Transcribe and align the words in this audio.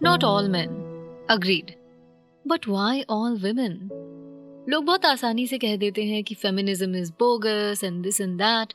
Not 0.00 0.24
all 0.24 0.48
man 0.48 0.74
agreed 1.30 1.70
but 2.44 2.68
why 2.68 3.04
all 3.10 3.36
women 3.38 3.78
लोग 4.70 4.84
बहुत 4.84 5.04
आसानी 5.06 5.46
से 5.46 5.58
कह 5.58 5.76
देते 5.76 6.04
हैं 6.04 6.22
कि 6.24 6.34
feminism 6.34 6.96
is 6.96 7.12
bogus 7.20 7.84
and 7.84 8.02
this 8.02 8.20
and 8.20 8.36
that 8.38 8.72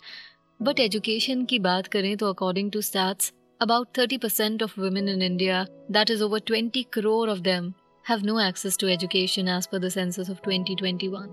but 0.60 0.80
education 0.80 1.46
की 1.46 1.60
बात 1.60 1.88
करें 1.88 2.16
तो 2.18 2.30
according 2.30 2.72
to 2.72 2.82
stats 2.82 3.32
about 3.62 3.94
30% 3.94 4.64
of 4.64 4.76
women 4.76 5.08
in 5.08 5.22
India, 5.22 5.68
that 5.88 6.10
is 6.10 6.22
over 6.22 6.40
20 6.40 6.84
crore 6.86 7.30
of 7.30 7.44
them, 7.44 7.76
have 8.06 8.24
no 8.24 8.40
access 8.40 8.76
to 8.78 8.88
education 8.88 9.48
as 9.48 9.68
per 9.68 9.78
the 9.78 9.92
census 9.92 10.30
of 10.30 10.42
2021. 10.42 11.30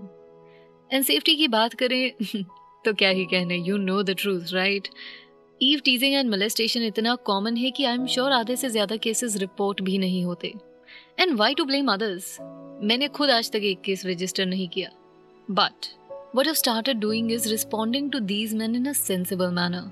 And 0.91 1.05
safety 1.05 1.35
की 1.35 1.47
बात 1.47 1.73
करें 1.73 2.43
तो 2.85 2.93
क्या 2.93 3.09
ही 3.09 3.25
कहने 3.25 3.57
you 3.57 3.77
know 3.77 4.01
the 4.03 4.15
truth 4.19 4.53
right 4.53 4.87
eve 5.61 5.79
teasing 5.85 6.13
and 6.15 6.29
molestation 6.29 6.83
इतना 6.83 7.15
common 7.25 7.57
है 7.57 7.71
कि 7.71 7.85
आई 7.85 7.93
एम 7.93 8.05
श्योर 8.15 8.31
आधे 8.31 8.55
से 8.55 8.69
ज़्यादा 8.69 8.95
केसेस 9.05 9.35
रिपोर्ट 9.37 9.81
भी 9.81 9.97
नहीं 9.97 10.23
होते 10.25 10.53
and 11.19 11.37
why 11.37 11.53
to 11.53 11.65
blame 11.65 11.91
others 11.93 12.37
मैंने 12.83 13.07
खुद 13.17 13.29
आज 13.29 13.51
तक 13.51 13.63
एक 13.71 13.81
केस 13.85 14.05
रजिस्टर 14.05 14.45
नहीं 14.45 14.67
किया 14.75 14.89
but 15.47 15.87
what 16.35 16.45
have 16.45 16.55
started 16.55 16.99
doing 16.99 17.31
is 17.31 17.49
responding 17.49 18.11
to 18.11 18.19
these 18.33 18.53
man 18.55 18.75
in 18.75 18.89
a 18.89 18.93
sensible 18.93 19.51
manner 19.53 19.91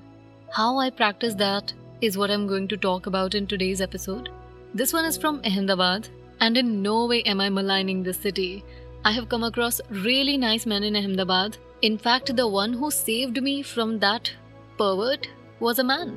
how 0.56 0.80
I 0.80 0.90
practice 1.02 1.34
that 1.34 1.72
is 2.00 2.16
what 2.16 2.30
I'm 2.30 2.46
going 2.46 2.68
to 2.68 2.76
talk 2.76 3.06
about 3.06 3.34
in 3.34 3.46
today's 3.46 3.80
episode. 3.80 4.28
This 4.72 4.92
one 4.92 5.04
is 5.04 5.16
from 5.18 5.40
Ahmedabad, 5.44 6.08
and 6.40 6.56
in 6.56 6.82
no 6.82 7.06
way 7.06 7.22
am 7.24 7.40
I 7.40 7.48
maligning 7.50 8.02
this 8.02 8.18
city. 8.18 8.62
I 9.04 9.12
have 9.12 9.28
come 9.28 9.42
across 9.42 9.80
really 9.90 10.36
nice 10.36 10.66
men 10.66 10.84
in 10.84 10.96
Ahmedabad. 10.96 11.56
In 11.82 11.98
fact, 11.98 12.34
the 12.36 12.46
one 12.48 12.72
who 12.72 12.90
saved 12.90 13.42
me 13.42 13.62
from 13.64 13.98
that 13.98 14.32
pervert 14.78 15.28
was 15.59 15.79
a 15.79 15.83
man. 15.83 16.13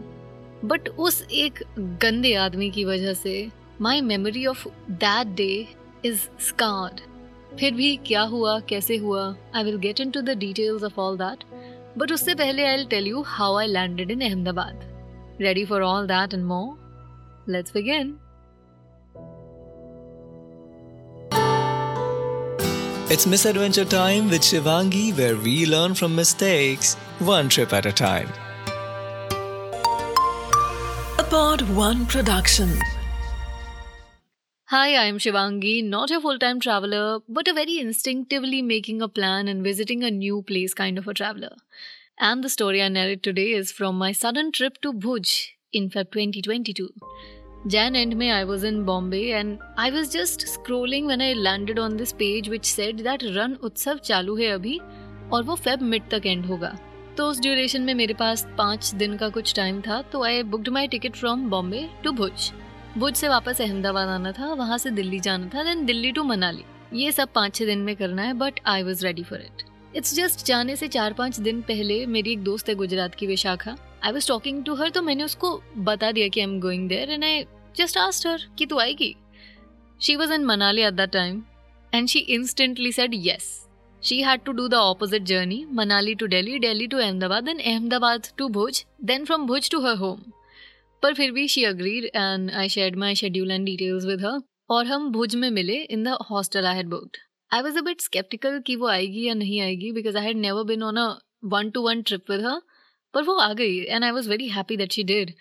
But 0.65 0.89
उस 0.99 1.23
एक 1.45 1.63
गंदे 2.03 2.35
आदमी 2.45 2.71
की 2.71 2.85
वजह 2.85 3.15
से 3.15 3.35
my 3.81 4.01
memory 4.01 4.47
of 4.47 4.67
that 5.01 5.37
day 5.37 5.69
is 6.05 6.29
scarred. 6.49 7.01
फिर 7.61 7.73
भी 7.75 7.97
क्या 8.07 8.23
हुआ 8.33 8.59
कैसे 8.69 8.97
हुआ 8.97 9.23
I 9.57 9.65
will 9.65 9.77
get 9.79 10.01
into 10.11 10.21
the 10.21 10.31
details 10.39 10.83
of 10.85 10.99
all 10.99 11.17
that 11.19 11.45
but 11.99 12.13
उससे 12.13 12.35
पहले 12.35 12.65
I 12.65 12.77
will 12.77 12.87
tell 12.87 13.07
you 13.09 13.23
how 13.27 13.57
I 13.59 13.67
landed 13.67 14.11
in 14.11 14.21
Ahmedabad 14.21 14.81
ready 15.41 15.65
for 15.65 15.83
all 15.83 16.07
that 16.07 16.35
and 16.35 16.45
more 16.45 17.45
let's 17.53 17.73
begin 17.75 18.17
It's 23.15 23.27
Misadventure 23.33 23.85
Time 23.91 24.31
with 24.31 24.47
Shivangi, 24.47 25.03
where 25.19 25.37
we 25.45 25.53
learn 25.75 25.95
from 26.01 26.17
mistakes, 26.17 26.97
one 27.29 27.53
trip 27.57 27.77
at 27.79 27.87
a 27.87 27.93
time. 28.01 28.33
A 31.31 31.31
Pod 31.31 31.63
One 31.75 32.05
production. 32.05 32.69
Hi, 34.67 34.89
I 34.97 35.05
am 35.05 35.19
Shivangi, 35.19 35.83
not 35.83 36.11
a 36.11 36.21
full 36.21 36.39
time 36.39 36.61
traveler, 36.61 37.21
but 37.29 37.49
a 37.49 37.55
very 37.55 37.79
instinctively 37.79 38.61
making 38.61 39.01
a 39.01 39.09
plan 39.09 39.49
and 39.49 39.65
visiting 39.65 40.05
a 40.05 40.11
new 40.11 40.43
place 40.43 40.75
kind 40.75 40.99
of 40.99 41.09
a 41.09 41.15
traveler. 41.15 41.53
And 42.19 42.45
the 42.45 42.51
story 42.51 42.83
I 42.83 42.89
narrate 42.89 43.23
today 43.23 43.53
is 43.53 43.73
from 43.73 43.97
my 43.97 44.13
sudden 44.13 44.53
trip 44.53 44.81
to 44.83 44.93
Bhuj 44.93 45.47
in 45.73 45.89
Feb 45.89 46.11
2022. 46.13 46.89
Jan 47.69 47.97
end 47.97 48.17
में 48.17 48.31
I 48.33 48.45
was 48.45 48.63
in 48.63 48.85
Bombay 48.85 49.33
and 49.33 49.59
I 49.77 49.91
was 49.91 50.11
just 50.11 50.41
scrolling 50.41 51.07
when 51.07 51.23
I 51.23 51.33
landed 51.33 51.79
on 51.79 51.97
this 51.97 52.13
page 52.13 52.51
which 52.51 52.67
said 52.67 52.99
that 53.09 53.23
Rann 53.39 53.55
Utsav 53.71 53.99
चालू 54.11 54.37
है 54.37 54.51
अभी 54.59 54.79
और 55.33 55.43
वो 55.45 55.55
Feb 55.55 55.83
mid 55.95 56.11
तक 56.11 56.27
and 56.27 56.47
होगा 56.47 56.77
तो 57.22 57.28
उस 57.30 57.40
ड्यूरेशन 57.40 57.82
में 57.82 57.94
मेरे 57.94 58.14
पास 58.14 58.46
पाँच 58.58 58.94
दिन 58.96 59.18
का 59.18 59.30
कुछ 59.30 59.54
टाइम 59.56 59.82
था 59.82 60.02
तो 60.02 60.24
I 60.24 60.44
booked 60.44 60.70
my 60.70 60.88
ticket 60.88 61.16
from 61.16 61.50
Bombay 61.50 61.90
to 62.04 62.12
Bhuj 62.12 62.52
Bhuj 62.98 63.16
से 63.16 63.28
वापस 63.28 63.62
अहमदाबाद 63.62 64.08
आना 64.08 64.32
था, 64.32 64.54
वहाँ 64.54 64.78
से 64.78 64.90
दिल्ली 64.90 65.20
जाना 65.20 65.50
था 65.56 65.64
देन 65.64 65.86
दिल्ली 65.86 66.12
टू 66.12 66.24
मनाली 66.24 66.64
ये 66.94 67.12
सब 67.12 67.30
पाँच 67.36 67.56
छः 67.56 67.66
दिन 67.66 67.80
में 67.80 67.96
करना 67.96 68.22
है 68.22 68.34
but 68.34 68.60
I 68.66 68.84
was 68.84 69.06
ready 69.06 69.24
for 69.24 69.40
it 69.40 69.64
it's 69.96 70.16
just 70.16 70.46
जाने 70.46 70.76
से 70.76 70.88
चार 70.88 71.14
पाँच 71.14 71.40
दिन 71.40 71.62
पहले 71.62 72.06
मेरी 72.06 72.32
एक 72.32 72.44
दोस्त 72.44 72.70
है 72.70 72.76
गुजरात 72.76 73.16
की, 73.16 73.28
Vishakha. 73.28 73.76
I 74.04 74.12
was 74.12 74.28
talking 74.28 74.64
to 74.64 74.76
her 74.76 74.90
तो 74.90 75.02
मैंने 75.02 75.24
उसको 75.24 75.62
बता 75.78 76.12
दिया 76.12 76.28
कि 76.28 76.40
I 76.40 76.44
am 76.44 76.60
going 76.60 76.90
there 76.90 77.12
and 77.12 77.24
I 77.24 77.46
just 77.78 77.98
asked 77.98 78.28
her 78.28 78.48
कि 78.58 78.66
तू 78.66 78.80
आएगी? 78.80 79.16
She 80.02 80.16
was 80.16 80.34
in 80.34 80.46
Manali 80.46 80.82
at 80.82 80.94
that 80.94 81.12
time 81.12 81.44
and 81.94 82.08
she 82.08 82.20
instantly 82.20 82.92
said 82.92 83.12
yes 83.14 83.68
she 84.04 84.22
had 84.22 84.42
to 84.42 84.52
do 84.52 84.68
the 84.68 84.74
opposite 84.74 85.24
journey 85.24 85.66
Manali 85.72 86.16
to 86.16 86.26
Delhi 86.26 86.60
Delhi 86.60 86.88
to 86.88 86.98
Ahmedabad 86.98 87.44
then 87.44 87.60
Ahmedabad 87.60 88.28
to 88.38 88.48
Bhuj 88.50 88.86
then 89.04 89.26
from 89.26 89.46
Bhuj 89.48 89.70
to 89.72 89.80
her 89.80 89.96
home 89.96 90.24
पर 91.04 91.14
फिर 91.14 91.32
भी 91.32 91.48
she 91.48 91.64
agreed 91.64 92.06
and 92.06 92.52
I 92.52 92.70
share 92.70 92.96
my 92.96 93.16
schedule 93.16 93.52
and 93.52 93.66
details 93.66 94.06
with 94.06 94.26
her 94.26 94.42
और 94.70 94.86
हम 94.86 95.12
भुज 95.12 95.36
में 95.36 95.50
मिले 95.50 95.76
in 95.76 96.04
the 96.04 96.08
hostel 96.08 96.66
I 96.66 96.76
had 96.76 96.88
booked 96.88 97.18
I 97.54 97.62
was 97.62 97.78
a 97.78 97.82
bit 97.82 98.02
sceptical 98.02 98.60
कि 98.60 98.76
वो 98.76 98.88
आएगी 98.88 99.28
या 99.28 99.34
नहीं 99.34 99.62
आएगी 99.62 99.92
because 99.92 100.18
I 100.18 100.26
had 100.26 100.38
never 100.38 100.64
been 100.64 100.84
on 100.84 100.98
a 100.98 101.20
one 101.46 101.70
to 101.70 101.82
one 101.82 102.02
trip 102.02 102.32
with 102.32 102.46
her 102.46 102.62
पर 103.14 103.24
वो 103.24 103.36
आ 103.36 103.54
गई 103.54 103.80
and 103.80 104.04
I 104.04 104.12
was 104.12 104.30
very 104.30 104.48
happy 104.48 104.78
that 104.78 104.92
she 104.92 105.04
did 105.04 105.34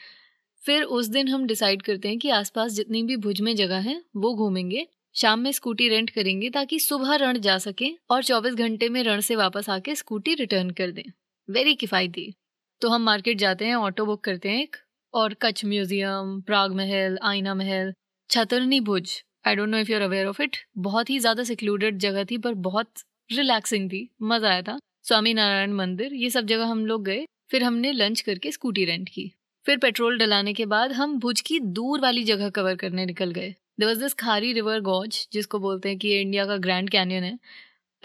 फिर 0.64 0.82
उस 0.82 1.06
दिन 1.06 1.28
हम 1.28 1.46
डिसाइड 1.46 1.82
करते 1.82 2.08
हैं 2.08 2.18
कि 2.18 2.30
आसपास 2.30 2.72
जितनी 2.72 3.02
भी 3.02 3.16
भुज 3.16 3.40
में 3.40 3.56
जगह 3.56 3.76
है, 3.76 4.02
वो 4.16 4.34
घूमेंगे। 4.34 4.86
शाम 5.14 5.40
में 5.40 5.52
स्कूटी 5.52 5.88
रेंट 5.88 6.10
करेंगे 6.10 6.50
ताकि 6.50 6.78
सुबह 6.78 7.14
रण 7.14 7.38
जा 7.38 7.58
सके 7.58 7.90
और 8.10 8.22
24 8.22 8.54
घंटे 8.54 8.88
में 8.88 9.02
रण 9.02 9.20
से 9.20 9.36
वापस 9.36 9.68
आके 9.70 9.94
स्कूटी 9.94 10.34
रिटर्न 10.34 10.70
कर 10.70 10.90
दें। 10.90 11.02
वेरी 11.48 11.74
किफ़ायती। 11.74 12.34
तो 12.82 12.88
हम 12.88 13.02
मार्केट 13.02 13.38
जाते 13.38 13.64
हैं, 13.64 13.74
ऑटो 13.74 14.06
बुक 14.06 14.24
करते 14.24 14.48
हैं 14.48 14.62
एक, 14.62 14.76
और 15.14 15.34
Kutch 15.34 15.64
museum, 15.64 16.40
Prague 16.40 16.74
Mahal, 16.74 17.18
Aina 17.22 17.54
Mahal, 17.54 17.92
छतरनी 18.30 18.80
Bhuj. 18.80 19.22
I 19.46 19.54
don't 19.54 19.68
know 19.68 19.78
if 19.78 19.92
you're 19.92 20.02
aware 20.02 20.26
of 20.26 20.42
it 20.42 20.56
बहुत 20.78 21.10
ही 21.10 21.18
ज़्यादा 21.18 21.44
सिक्लूडेड 21.44 21.98
जगह 21.98 22.24
थी, 22.24 22.38
पर 22.38 22.54
बहुत 22.54 22.90
रिलैक्सिंग 23.30 23.90
थी। 23.90 24.08
मज़ा 24.22 24.48
आया 24.48 24.62
था। 24.62 24.78
स्वामी 25.02 25.34
नारायण 25.34 25.72
मंदिर, 25.72 26.14
ये 26.14 26.30
सब 26.30 26.46
जगह 26.46 26.66
हम 26.66 26.86
लोग 26.86 27.04
गए। 27.04 27.26
फिर 27.50 27.62
हमने 27.62 27.92
लंच 27.92 28.20
करके 28.20 28.52
स्कूटी 28.52 28.84
रेंट 28.84 29.08
की। 29.08 29.32
फिर 29.66 29.78
पेट्रोल 29.78 30.18
डलाने 30.18 30.52
के 30.52 30.66
बाद 30.66 30.92
हम 30.92 31.18
भुज 31.18 31.40
की 31.40 31.60
दूर 31.60 32.00
वाली 32.00 32.24
जगह 32.24 32.50
कवर 32.50 32.74
करने 32.74 33.06
निकल 33.06 33.30
गए। 33.30 33.54
There 33.80 33.88
was 33.88 34.00
this 34.00 34.14
Khari 34.14 34.52
river 34.52 34.80
gorge 34.80 35.16
जिसको 35.32 35.58
बोलते 35.58 35.88
हैं 35.88 35.98
कि 35.98 36.08
ये 36.08 36.20
इंडिया 36.20 36.44
का 36.46 36.56
ग्रैंड 36.56 36.90
कैनियन 36.90 37.24
है। 37.24 37.38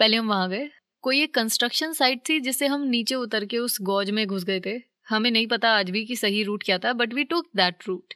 पहले 0.00 0.16
हम 0.16 0.28
वहाँ 0.28 0.48
गए। 0.50 0.68
कोई 1.04 1.20
एक 1.22 1.34
कंस्ट्रक्शन 1.34 1.92
साइट 1.92 2.20
थी 2.28 2.38
जिससे 2.40 2.66
हम 2.66 2.86
नीचे 2.88 3.14
उतर 3.14 3.44
के 3.44 3.58
उस 3.58 3.76
गॉज 3.82 4.10
में 4.10 4.26
घुस 4.26 4.44
गए 4.44 4.60
थे। 4.66 4.74
हमें 5.08 5.30
नहीं 5.30 5.46
पता 5.46 5.70
आज 5.70 5.90
भी 5.90 6.04
कि 6.04 6.16
सही 6.16 6.42
रूट 6.42 6.62
क्या 6.62 6.78
था 6.78 6.92
but 6.92 7.14
we 7.14 7.24
took 7.24 7.48
that 7.56 7.86
route 7.88 8.14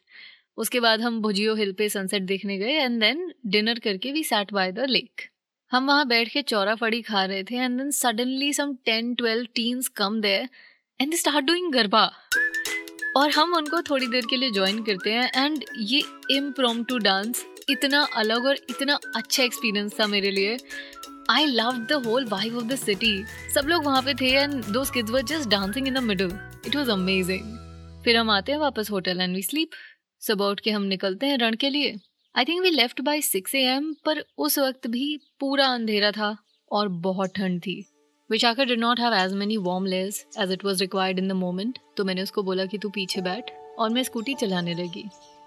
उसके 0.56 0.80
बाद 0.80 1.00
हम 1.00 1.20
भुजियो 1.22 1.54
हिल 1.54 1.72
पे 1.72 1.88
सनसेट 1.88 2.22
देखने 2.22 2.58
गए 2.58 2.72
एंड 2.74 3.00
देन 3.00 3.32
डिनर 3.46 3.78
करके 3.78 4.12
we 4.12 4.24
sat 4.24 4.52
by 4.52 4.72
the 4.72 4.86
lake 4.88 5.28
हम 5.72 5.86
वहाँ 5.86 6.06
बैठ 6.08 6.28
के 6.28 6.42
चौरा 6.42 6.74
फड़ी 6.74 7.02
खा 7.02 7.24
रहे 7.24 7.42
थे 7.44 7.56
and 7.56 7.78
then 7.78 7.90
suddenly 7.90 8.52
some 8.52 8.74
ten 8.84 9.14
twelve 9.14 9.46
teens 9.54 9.88
come 9.96 10.20
there 10.20 10.48
and 11.00 11.10
they 11.10 11.16
start 11.16 11.46
doing 11.46 11.72
garba. 11.72 12.10
और 13.16 13.30
हम 13.30 13.54
उनको 13.54 13.80
थोड़ी 13.82 14.06
देर 14.06 14.26
के 14.30 14.36
लिए 14.36 14.50
ज्वाइन 14.50 14.82
करते 14.84 15.12
हैं 15.12 15.30
एंड 15.36 15.64
ये 15.78 16.02
इम्प्रोम 16.30 16.82
टू 16.84 16.98
डांस 16.98 17.44
इतना 17.68 18.06
अलग 18.16 18.46
और 18.46 18.58
इतना 18.70 18.98
अच्छा 19.16 19.42
एक्सपीरियंस 19.42 19.98
था 20.00 20.06
मेरे 20.06 20.30
लिए। 20.30 20.56
I 21.30 21.46
love 21.46 21.78
the 21.90 22.02
whole 22.06 22.26
vibe 22.26 22.56
of 22.58 22.64
the 22.64 22.76
city 22.76 23.12
सब 23.54 23.68
लोग 23.68 23.84
वहाँ 23.84 24.02
पे 24.02 24.14
थे 24.14 24.30
एंड 24.34 24.64
दो 24.64 24.84
kids 24.92 25.10
were 25.10 25.22
just 25.22 25.48
dancing 25.48 25.88
in 25.88 25.94
the 25.94 26.02
middle 26.02 26.32
it 26.66 26.76
was 26.76 26.90
amazing 26.90 28.02
फिर 28.04 28.16
हम 28.16 28.30
आते 28.30 28.52
हैं 28.52 28.58
वापस 28.58 28.90
होटल 28.90 29.20
एंड 29.20 29.34
वी 29.36 29.42
स्लीप 29.42 29.70
सुबह 30.22 30.44
उठ 30.46 30.60
के 30.60 30.70
हम 30.70 30.82
निकलते 30.84 31.26
हैं 31.26 31.38
रण 31.38 31.54
के 31.54 31.70
लिए। 31.70 31.94
I 32.34 32.44
think 32.44 32.62
we 32.62 32.70
left 32.70 33.00
by 33.00 33.22
six 33.22 33.54
A 33.54 33.62
M 33.68 33.92
पर 34.04 34.24
उस 34.38 34.58
वक्त 34.58 34.86
भी 34.86 35.16
पूरा 35.40 35.66
अंधेरा 35.66 36.10
था 36.12 36.36
और 36.70 36.88
बहुत 37.06 37.34
ठंड 37.36 37.60
थी। 37.60 37.84
Vishakha 38.30 38.64
did 38.64 38.80
not 38.80 39.00
have 39.00 39.14
as 39.14 39.32
many 39.34 39.56
warm 39.58 39.86
layers 39.86 40.24
as 40.38 40.52
it 40.52 40.64
was 40.64 40.80
required 40.80 41.18
in 41.18 41.28
the 41.28 41.32
moment 41.32 41.78
तो 41.96 42.04
मैंने 42.04 42.22
उसको 42.22 42.42
बोला 42.42 42.66
कि 42.66 42.78
तू 42.78 42.88
पीछे 42.88 43.20
बैठ 43.20 43.50
और 43.78 43.90
मैं 43.90 44.02
स्कूटी 44.02 44.34
चलाने 44.34 44.74
लगी। 44.74 45.04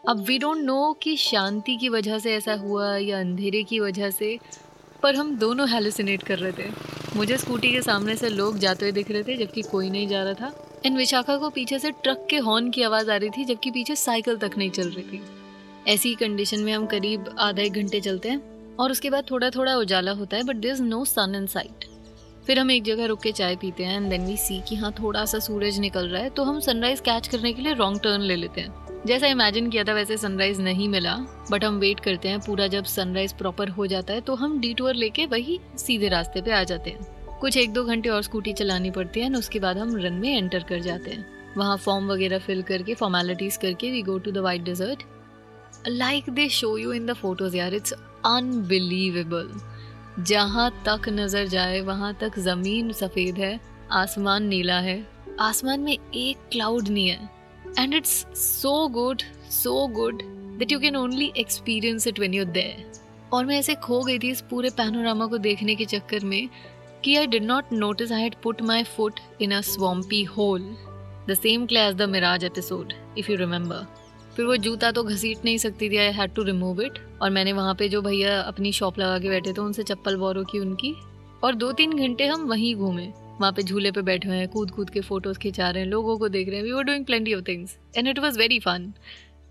अब 0.10 0.20
वी 0.20 0.38
डोंट 0.38 0.58
नो 0.58 0.94
कि 0.94 1.16
शांति 1.18 1.76
की 1.76 1.90
वजह 1.90 2.20
से 2.20 2.34
ऐसा 2.34 2.54
हुआ 2.54 2.98
या 2.98 3.20
अंधेरे 3.20 3.64
की 3.64 3.80
वजह 3.80 4.10
से, 4.10 4.40
पर 5.04 5.16
हम 5.16 5.36
दोनों 5.36 5.70
हेलुसिनेट 5.70 6.24
कर 6.24 6.40
रहे 6.40 6.52
थे। 6.52 6.70
मुझे 7.16 7.38
स्कूटी 7.38 7.72
के 7.72 7.82
सामने 7.82 8.16
से 8.16 8.30
लोग 8.30 8.58
जाते 8.58 8.86
हुए 8.86 8.92
दिख 8.92 9.12
रहे 9.12 9.24
थे, 9.24 9.38
जबकि 9.38 9.62
कोई 9.62 9.90
नहीं 9.90 10.08
जा 10.08 10.24
रहा 10.24 10.34
था। 10.34 10.82
एंड 10.86 10.98
विशाखा 10.98 11.38
को 11.38 11.50
पीछे 11.50 11.80
से 11.80 11.92
ट्रक 11.92 12.28
के 12.30 12.38
हॉर्न 12.38 12.70
की 12.72 12.84
आवाज़ 12.84 13.12
आ 13.12 13.16
रही 13.16 13.30
थी, 13.30 13.46
जबकि 13.46 13.72
पीछे 13.72 13.96
साइकिल 13.96 14.38
तक 14.38 14.58
नहीं 14.58 14.70
चल 14.70 14.90
रही 14.90 15.04
थी। 15.04 15.22
ऐसी 15.88 16.16
कंडीशन 16.16 16.60
में 16.60 16.74
हम 16.74 16.86
करीब 16.86 17.36
आधा 17.40 17.62
एक 17.62 17.74
घंटे 17.74 18.02
चलते 18.02 18.30
हैं, 18.30 18.76
और 18.76 18.92
उसके 18.92 19.10
बाद 19.10 19.32
थोड़ा 19.32 19.50
थोड़ा 19.50 19.76
उजाला 19.76 20.12
होता 20.12 20.38
है 20.38 20.44
but 20.44 20.56
there 20.56 20.72
is 20.72 20.84
no 20.84 21.06
sun 21.06 21.36
in 21.36 21.48
sight 21.48 21.86
फिर 22.48 22.60
हम 22.60 22.72
एक 22.72 22.84
जगह 22.84 23.06
रुक 23.06 23.22
के 23.22 23.32
चाय 23.32 23.56
पीते 23.56 23.84
हैं 23.84 23.98
एंड 23.98 24.10
देन 24.10 24.26
वी 24.26 24.38
सी 24.38 24.60
कि 24.70 24.76
हाँ 24.76 24.92
थोड़ा 24.92 25.24
सा 25.26 25.40
सूरज 25.40 25.80
निकल 25.80 26.08
रहा 26.08 26.22
है 26.24 26.30
तो 26.30 26.44
हम 26.44 26.60
सनराइज 26.60 27.00
कैच 27.00 27.28
करने 27.28 27.54
के 27.54 27.62
लिए 27.62 27.74
रॉन्ग 27.74 28.00
टर्न 28.04 28.22
ले 28.22 28.36
लेते 28.36 28.62
हैं। 28.62 29.04
जैसा 29.06 29.28
इमेजिन 29.28 29.70
किया 29.70 29.84
था 29.84 29.94
वैसे 29.94 30.18
सनराइज 30.18 30.60
नहीं 30.62 30.88
मिला 30.90 31.16
बट 31.52 31.64
हम 31.64 31.78
वेट 31.80 32.00
करते 32.00 32.30
हैं, 32.30 32.40
पूरा 32.40 32.68
जब 32.68 32.84
सनराइज 32.86 33.34
प्रॉपर 33.34 33.70
हो 33.70 33.88
जाता 33.88 34.14
है 34.14 34.22
तो 34.22 34.36
हम 34.36 34.60
डी 34.60 34.74
टूर 34.74 34.94
लेके 34.96 35.26
वही 35.26 35.60
सीधे 35.78 36.10
रास्ते 36.10 36.42
पे 36.42 36.52
आ 36.52 36.64
जाते 36.64 36.90
हैं। 36.90 37.38
कुछ 37.40 37.58
एक 37.58 37.74
दो 37.74 37.84
घंटे 37.84 38.10
और 38.10 38.22
स्कूटी 38.24 38.54
चलानी 38.54 38.92
पड़ती 38.92 39.20
है 39.20 39.34
उसके 39.36 39.60
बाद 39.60 39.78
हम 39.78 39.96
रन 39.98 40.14
में 40.14 40.38
एंटर 40.38 40.64
कर 40.64 40.80
जाते 40.82 41.12
हैं। 41.12 41.26
वहाँ 41.58 41.78
फॉर्म 41.78 42.08
वगैरह 42.12 42.40
फिल 42.40 42.62
करके 42.62 42.94
फॉर्मेलिटीज 42.96 43.58
करके 43.58 43.92
we 43.92 44.02
go 44.02 44.18
to 44.18 44.32
the 44.32 44.38
white 44.38 44.64
desert 44.64 45.04
like 45.88 46.30
they 46.30 46.48
show 46.52 46.78
you 46.78 46.94
in 46.94 47.06
the 47.06 47.14
photos 47.14 47.56
यार 47.58 47.74
इट्स 47.74 47.94
अनबिलीवेबल 48.26 49.50
जहाँ 50.20 50.70
तक 50.88 51.10
नज़र 51.10 51.48
जाए, 51.48 51.80
वहाँ 51.82 52.14
तक 52.14 52.40
ज़मीन 52.40 52.92
सफ़ेद 52.92 53.38
है, 53.38 53.60
आसमान 53.92 54.44
नीला 54.44 54.80
है। 54.80 55.06
आसमान 55.40 55.80
में 55.80 55.94
एक 55.94 56.38
क्लाउड 56.52 56.88
नहीं 56.88 57.08
है। 57.08 57.30
And 57.80 57.94
it's 57.94 58.26
so 58.36 58.88
good 58.88 59.22
so 59.52 59.88
good 59.88 60.22
that 60.60 60.72
you 60.72 60.80
can 60.80 60.96
only 60.96 61.32
experience 61.38 62.08
it 62.08 62.20
when 62.20 62.34
you 62.34 62.46
there 62.46 62.92
और 63.34 63.46
मैं 63.46 63.58
ऐसे 63.60 63.76
खो 63.76 64.02
गई 64.04 64.20
थी 64.20 64.30
इस 64.32 64.42
पूरे 64.42 64.70
पैनोरामा 64.70 65.26
को 65.28 65.38
देखने 65.38 65.76
के 65.76 65.86
चक्कर 65.86 66.26
में 66.26 66.50
कि 67.04 67.16
I 67.16 67.28
did 67.28 67.44
not 67.44 67.74
notice 67.74 68.12
I 68.12 68.22
had 68.22 68.36
put 68.44 68.62
my 68.62 68.84
foot 68.84 69.20
in 69.42 69.52
a 69.52 69.62
swampy 69.62 70.24
hole 70.24 70.62
the 71.30 71.34
same 71.34 71.66
class 71.66 71.94
the 71.96 72.10
mirage 72.10 72.44
episode 72.44 72.94
if 73.18 73.32
you 73.32 73.38
remember 73.38 73.86
फिर 74.36 74.46
वो 74.46 74.56
जूता 74.58 74.92
तो 74.92 75.04
घसीट 75.04 75.46
नहीं 75.46 75.58
सकती 75.58 75.90
थी 75.90 75.98
I 75.98 76.12
had 76.12 76.34
to 76.34 76.44
remove 76.44 76.82
it 76.82 77.00
और 77.24 77.30
मैंने 77.30 77.54
वहाँ 77.54 77.74
पे 77.76 77.88
जो 77.90 78.02
भैया 78.02 78.40
अपनी 78.42 78.72
शॉप 78.72 79.00
लगा 79.00 79.18
के 79.20 79.30
बैठे 79.30 79.52
थे, 79.54 79.62
उनसे 79.62 79.84
चप्पल 79.84 80.16
बोरो 80.18 80.44
की 80.44 80.60
उनकी। 80.60 80.94
और 81.44 81.56
दो 81.56 81.72
तीन 81.72 81.98
घंटे 81.98 82.26
हम 82.28 82.42
वहीं 82.42 82.76
घूमे। 82.76 83.06
वहाँ 83.34 83.52
पे 83.52 83.64
झूले 83.64 83.92
पे 83.92 84.02
बैठे 84.02 84.28
हुए 84.28 84.38
हैं 84.38 84.48
कूद 84.48 84.72
कूद 84.72 84.90
के 84.90 85.02
फ़ोटोज़ 85.02 85.38
खिंचा 85.40 85.70
रहे 85.70 85.84
हैं, 85.84 85.90
लोगों 85.90 86.18
को 86.18 86.30
देख 86.30 86.48
रहे 86.48 86.58
हैं। 86.58 86.64
We 86.64 86.72
were 86.72 86.84
doing 86.84 87.06
plenty 87.06 87.34
of 87.34 87.44
things 87.48 87.78
and 87.98 88.08
it 88.08 88.20
was 88.20 88.40
very 88.40 88.60
fun 88.60 88.92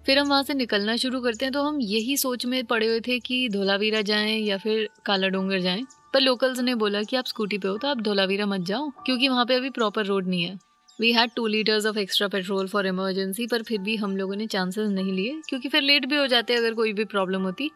फिर 0.06 0.18
हम 0.18 0.28
वहाँ 0.28 0.42
से 0.42 0.54
निकलना 0.54 0.96
शुरू 0.96 1.20
करते 1.20 1.44
हैं 1.44 1.52
तो 1.54 1.62
हम 1.62 1.78
यही 1.80 2.16
सोच 2.16 2.46
में 2.46 2.64
पड़े 2.64 2.86
हुए 2.86 3.00
थे 3.00 3.18
कि 3.18 3.48
धोलावीरा 3.48 4.00
जाएँ 4.02 4.38
या 4.38 4.56
फिर 4.58 4.88
काला 5.06 5.28
डोंगर 5.28 5.60
जाएँ। 5.60 5.84
पर 6.14 6.20
लोकल्स 6.20 6.60
ने 6.60 6.74
बोला 6.74 7.02
कि 7.02 7.16
आप 7.16 7.26
स्कूटी 7.26 7.58
पे 7.58 7.68
हो 7.68 7.76
तो 7.76 7.88
आप 7.88 8.00
धोलावीरा 8.00 8.46
मत 8.46 8.60
जाओ, 8.60 8.88
क्योंकि 9.06 9.28
वहाँ 9.28 9.44
पे 9.46 9.54
अभी 9.54 9.70
प्रॉपर 9.70 10.06
रोड 10.06 10.28
नहीं 10.28 10.42
है। 10.42 10.58
We 10.98 11.12
had 11.12 11.30
two 11.36 11.46
litres 11.46 11.86
of 11.86 11.98
extra 11.98 12.28
petrol 12.28 12.68
for 12.68 12.86
emergency 12.86 13.46
पर 13.46 13.62
फिर 13.62 13.78
भी 13.80 13.96
हम 13.96 14.16
लोगों 14.16 14.36
ने 14.36 14.46
चांसेस 14.46 14.88
नहीं 14.90 15.12
लिए, 15.12 15.40
क्योंकि 15.48 15.68
फिर 15.68 15.82
लेट 15.82 16.06
भी 16.06 16.16
हो 16.16 16.26
जाते, 16.26 16.54
अगर 16.54 16.74
कोई 16.74 16.92
भी 16.92 17.04
प्रॉब्लम 17.06 17.42
होती 17.42 17.70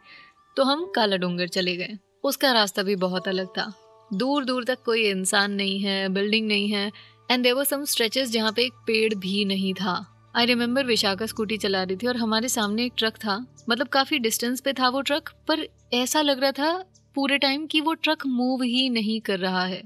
तो 0.57 0.65
हम 0.65 0.85
काला 0.95 1.17
डोंगर 1.17 1.49
चले 1.49 1.77
गए। 1.77 1.99
उसका 2.25 2.53
रास्ता 2.53 2.83
भी 2.83 2.97
बहुत 2.97 3.29
अलग 3.29 3.47
था। 3.49 3.73
दूर 4.11 4.45
दूर 4.45 4.65
तक 4.65 4.83
कोई 4.85 5.03
इंसान 5.03 5.53
नहीं 5.53 5.79
है 5.81 6.09
बिल्डिंग 6.09 6.47
नहीं 6.49 6.69
है 6.69 6.91
एंड 7.31 7.43
देवर 7.43 7.65
सम 7.65 7.85
स्ट्रेचेस 7.85 8.31
जहाँ 8.31 8.53
पे 8.53 8.65
एक 8.65 8.73
पेड़ 8.87 9.15
भी 9.15 9.45
नहीं 9.45 9.73
था। 9.75 9.95
आई 10.37 10.47
रिमेम्बर 10.47 10.85
विशाखा 10.85 11.27
स्कूटी 11.27 11.57
चला 11.57 11.83
रही 11.83 11.97
थी 11.97 12.07
और 12.07 12.17
हमारे 12.17 12.49
सामने 12.49 12.85
एक 12.85 12.93
ट्रक 12.99 13.17
था। 13.17 13.37
मतलब 13.71 13.89
काफ़ी 13.89 14.19
डिस्टेंस 14.19 14.61
पे 14.61 14.73
था 14.73 14.89
वो 14.89 15.01
ट्रक 15.03 15.31
पर 15.49 15.67
ऐसा 15.95 16.23
लग 16.23 16.41
रहा 16.41 16.53
था 16.53 16.73
पूरे 17.17 17.39
टाइम 17.39 17.67
कि 17.67 17.81
वो 17.81 17.95
ट्रक 17.95 18.27
मूव 18.27 18.62
ही 18.62 18.89
नहीं 18.91 19.21
कर 19.21 19.39
रहा 19.39 19.65
है। 19.65 19.83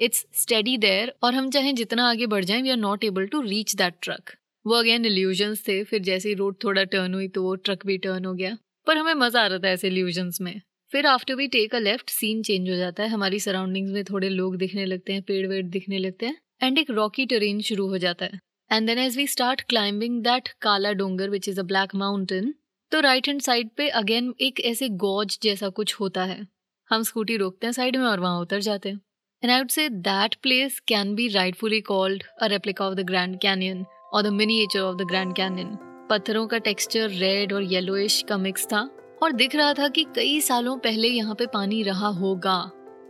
इट्स 0.00 0.24
स्टडी 0.34 0.76
देयर 0.78 1.12
और 1.22 1.34
हम 1.34 1.50
चाहे 1.50 1.72
जितना 1.72 2.08
आगे 2.10 2.26
बढ़ 2.26 2.44
जाएँ 2.44 2.62
we 2.62 2.70
are 2.70 2.76
not 2.78 3.04
able 3.04 3.26
to 3.26 3.40
reach 3.42 3.74
that 3.76 3.94
truck 4.02 4.30
वो 4.64 4.74
अगेन 4.74 5.04
इल्यूजन्स 5.06 5.62
थे, 5.68 5.82
फिर 5.84 6.00
जैसे 6.02 6.28
ही 6.28 6.34
रोड 6.34 6.56
थोड़ा 6.64 6.82
टर्न 6.84 7.14
हुई 7.14 7.28
तो 7.28 7.42
वो 7.42 7.54
ट्रक 7.56 7.86
भी 7.86 7.96
टर्न 7.98 8.24
हो 8.24 8.32
गया। 8.34 8.56
पर 8.86 8.96
हमें 8.96 9.14
मज़ा 9.16 9.42
आ 9.42 9.46
रहा 9.46 9.58
था 9.58 9.68
ऐसे 9.68 9.88
इल्यूजन्स 9.88 10.40
में। 10.40 10.60
फिर 10.92 11.06
after 11.06 11.34
we 11.34 11.46
take 11.48 11.74
a 11.74 11.78
left 11.78 12.10
scene 12.10 12.42
change 12.42 12.68
हो 12.70 12.76
जाता 12.76 13.02
है। 13.02 13.08
हमारी 13.08 13.40
सराउंडिंग्स 13.40 13.92
में 13.92 14.04
थोड़े 14.04 14.28
लोग 14.28 14.56
दिखने 14.56 14.84
लगते 14.86 15.12
हैं, 15.12 15.22
पेड़ 15.22 15.46
वेड़ 15.46 15.64
दिखने 15.66 15.98
लगते 15.98 16.26
हैं 16.26 16.36
एंड 16.62 16.78
एक 16.78 16.90
रॉकी 16.90 17.26
टेरेन 17.26 17.60
शुरू 17.62 17.86
हो 17.88 17.98
जाता 17.98 18.24
है। 18.24 18.40
And 18.70 18.86
then 18.86 18.98
as 18.98 19.16
we 19.16 19.26
start 19.26 19.60
climbing 19.68 20.22
that 20.22 20.48
Kala 20.62 20.92
Dongar 20.92 21.30
which 21.30 21.48
is 21.48 21.60
a 21.60 21.62
black 21.64 21.94
mountain 21.96 22.54
तो 22.92 23.00
राइट 23.00 23.28
हैंड 23.28 23.40
साइड 23.42 23.70
पे 23.76 23.88
अगेन 23.96 24.34
एक 24.40 24.60
ऐसे 24.66 24.88
गॉज 24.98 25.38
जैसा 25.42 25.68
कुछ 25.70 25.94
होता 25.94 26.24
है। 26.24 26.46
हम 26.90 27.02
स्कूटी 27.02 27.36
रोकते 27.36 27.66
हैं 27.66 27.72
साइड 27.72 27.96
में 27.96 28.04
और 28.04 28.20
वहाँ 28.20 28.40
उतर 28.40 28.60
जाते 28.60 28.88
हैं। 28.88 29.00
And 29.42 29.50
I 29.52 29.58
would 29.58 29.68
say 29.68 29.88
that 29.88 30.34
place 30.34 30.78
can 30.88 31.14
be 31.14 31.26
rightfully 31.28 31.80
called 31.80 32.22
a 32.42 32.46
replica 32.46 32.86
of 32.86 32.94
the 32.94 33.00
Grand 33.00 33.38
Canyon 33.40 33.84
और 34.12 34.22
the 34.22 34.26
miniature 34.26 34.80
of 34.80 34.96
the 34.96 35.02
Grand 35.02 35.34
Canyon 35.36 35.76
पत्थरों 36.10 36.46
का 36.46 36.58
टेक्सचर 36.58 37.08
रेड 37.10 37.52
और 37.52 37.62
येलोइश 37.62 38.24
का 38.28 38.36
मिक्स 38.38 38.66
था 38.66 38.80
और 39.22 39.32
दिख 39.32 39.54
रहा 39.56 39.72
था 39.74 39.88
कि 39.88 40.04
कई 40.16 40.40
सालों 40.40 40.76
पहले 40.78 41.08
यहाँ 41.08 41.34
पे 41.34 41.46
पानी 41.46 41.82
रहा 41.82 42.08
होगा। 42.08 42.58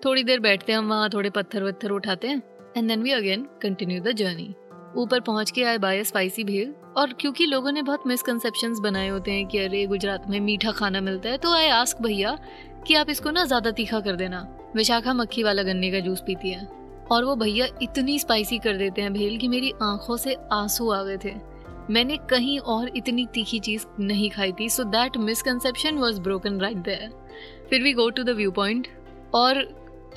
थोड़ी 0.04 0.24
देर 0.24 0.40
बैठते 0.40 0.72
हैं 0.72 0.78
हम 0.78 0.88
वहाँ 0.88 1.08
थोड़े 1.10 1.30
पत्थर 1.30 1.62
वत्थर 1.62 1.90
उठाते 1.90 2.28
हैं 2.28 2.42
and 2.76 2.88
then 2.88 3.02
we 3.02 3.10
again 3.10 3.46
continue 3.62 4.00
the 4.02 4.12
journey 4.12 4.48
ऊपर 4.96 5.20
पहुँच 5.20 5.50
के 5.50 5.64
आए 5.64 5.78
बाय 5.78 6.04
स्पाइसी 6.04 6.44
भेल 6.44 6.74
और 6.96 7.12
क्योंकि 7.12 7.46
लोगों 7.46 7.72
ने 7.72 7.82
बहुत 7.82 8.06
मिसकनसेप्शन 8.06 8.80
बनाए 8.82 9.08
होते 9.08 9.32
हैं 9.32 9.46
कि 9.46 9.58
अरे, 9.58 9.84
गुजरात 9.86 10.28
में 10.28 10.40
मीठा 10.40 10.72
खाना 10.72 11.00
मिलता 11.00 11.28
है 11.28 11.38
तो 11.38 11.54
आई 11.54 11.68
आस्क 11.72 12.02
भैया 12.02 12.38
कि 12.86 12.94
आप 12.94 13.10
इसको 13.10 13.30
ना 13.30 13.44
ज़्यादा 13.44 13.70
तीखा 13.70 14.00
कर 14.00 14.16
देना। 14.16 14.46
विशाखा 14.76 15.12
मक्खी 15.12 15.42
वाला 15.42 15.62
गन्ने 15.62 15.90
का 15.90 16.00
जूस 16.00 16.22
पीती 16.26 16.50
है 16.50 16.64
और 17.12 17.24
वो 17.24 17.34
भैया 17.36 17.66
इतनी 17.82 18.18
स्पाइसी 18.18 18.58
कर 18.58 18.76
देते 18.76 19.02
हैं 19.02 19.12
भेल 19.12 19.38
कि 19.38 19.48
मेरी 19.48 19.72
आँखों 19.82 20.16
से 20.16 20.36
आँसू 20.52 20.90
आ 20.90 21.02
गए 21.02 21.16
थे। 21.24 21.34
मैंने 21.90 22.16
कहीं 22.30 22.58
और 22.58 22.90
इतनी 22.96 23.26
तीखी 23.26 23.58
चीज़ 23.58 23.86
नहीं 24.00 24.30
खाई 24.30 24.52
थी 24.52 24.68
so 24.68 24.84
that 24.84 25.16
misconception 25.16 25.98
was 25.98 26.20
broken 26.20 26.60
right 26.60 26.76
there 26.76 27.10
फिर 27.70 27.82
we 27.82 27.92
go 27.92 28.08
to 28.10 28.22
the 28.22 28.30
view 28.30 28.50
point 28.50 28.88
और 29.34 29.58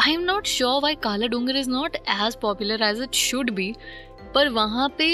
I 0.01 0.13
am 0.13 0.21
not 0.21 0.45
sure 0.47 0.81
why 0.83 0.95
Kala 0.95 1.27
Dongar 1.27 1.55
is 1.55 1.69
not 1.69 1.95
as 1.95 2.35
popular 2.41 2.83
as 2.83 3.01
it 3.01 3.13
should 3.13 3.51
be 3.51 3.73
पर 4.35 4.49
वहाँ 4.49 4.87
पे 4.97 5.07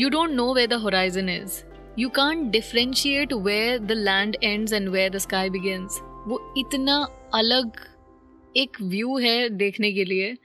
you 0.00 0.08
don't 0.08 0.30
know 0.30 0.52
way 0.54 0.66
the 0.66 0.72
horizon 0.72 1.28
is 1.28 1.62
you 1.98 2.08
can 2.08 2.48
differentiate 2.50 3.32
where 3.32 3.78
the 3.78 3.92
land 3.92 4.36
ends 4.42 4.72
and 4.72 4.88
where 4.88 5.10
the 5.10 5.18
sky 5.18 5.50
begins 5.50 6.00
वो 6.28 6.40
इतना 6.58 6.96
अलग 7.34 7.80
एक 8.58 8.80
view 8.82 9.18
है 9.18 9.48
देखने 9.50 9.92
के 9.92 10.04
लिए। 10.04 10.36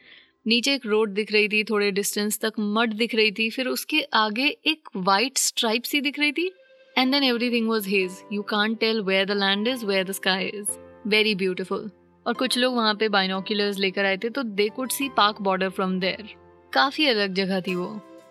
नीचे 0.48 0.74
एक 0.74 0.86
रोड 0.86 1.14
दिख 1.14 1.32
रही 1.32 1.48
थी, 1.48 1.64
थोड़े 1.64 1.92
डिस्टेंस 1.92 2.40
तक 2.40 2.54
मड 2.60 2.94
दिख 2.94 3.16
रही 3.16 3.32
थी, 3.32 3.50
फिर 3.50 3.68
उसके 3.68 4.02
आगे 4.16 4.48
एक 4.68 4.90
वाइट 4.98 5.38
स्ट्राइप 5.38 5.84
सी 5.84 6.02
दिख 6.02 6.20
रही 6.20 6.32
थी 6.32 6.52
and 6.96 7.12
then 7.12 7.24
everything 7.24 7.70
was 7.70 7.88
haze 7.88 8.22
you 8.34 8.42
can't 8.50 8.80
tell 8.80 9.02
where 9.02 9.26
the 9.26 9.38
land 9.38 9.68
is 9.68 9.86
where 9.86 10.04
the 10.06 10.12
sky 10.12 10.46
is 10.46 10.78
very 11.08 11.36
beautiful 11.36 11.90
और 12.26 12.34
कुछ 12.34 12.58
लोग 12.58 12.76
वहाँ 12.76 12.94
पे 12.96 13.10
बाइनोक्यूलर्स 13.10 13.80
लेकर 13.80 14.06
आए 14.06 14.18
थे 14.18 14.30
तो 14.30 14.44
they 14.44 14.68
could 14.70 14.92
see 14.92 15.10
Pak 15.18 15.42
border 15.42 15.70
from 15.70 16.00
there 16.00 16.30
काफ़ी 16.74 17.08
अलग 17.08 17.34
जगह 17.34 17.62
थी 17.62 17.76
वो। 17.76 17.88